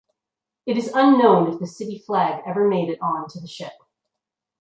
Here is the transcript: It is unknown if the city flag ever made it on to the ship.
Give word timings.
It 0.65 0.77
is 0.77 0.91
unknown 0.95 1.53
if 1.53 1.59
the 1.59 1.67
city 1.67 1.99
flag 1.99 2.41
ever 2.47 2.67
made 2.67 2.89
it 2.89 2.99
on 3.03 3.27
to 3.27 3.39
the 3.39 3.45
ship. 3.45 3.73